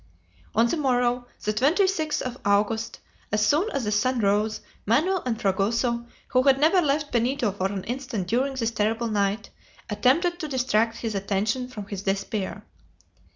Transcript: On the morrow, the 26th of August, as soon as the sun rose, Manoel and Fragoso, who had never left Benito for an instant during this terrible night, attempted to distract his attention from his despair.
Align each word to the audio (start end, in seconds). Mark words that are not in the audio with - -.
On 0.55 0.65
the 0.65 0.77
morrow, 0.77 1.27
the 1.43 1.53
26th 1.53 2.23
of 2.23 2.39
August, 2.43 3.01
as 3.31 3.45
soon 3.45 3.69
as 3.69 3.83
the 3.83 3.91
sun 3.91 4.19
rose, 4.19 4.61
Manoel 4.87 5.21
and 5.27 5.39
Fragoso, 5.39 6.07
who 6.29 6.41
had 6.41 6.59
never 6.59 6.81
left 6.81 7.11
Benito 7.11 7.51
for 7.51 7.67
an 7.67 7.83
instant 7.83 8.25
during 8.27 8.55
this 8.55 8.71
terrible 8.71 9.09
night, 9.09 9.51
attempted 9.91 10.39
to 10.39 10.47
distract 10.47 10.97
his 10.97 11.13
attention 11.13 11.67
from 11.67 11.85
his 11.85 12.01
despair. 12.01 12.65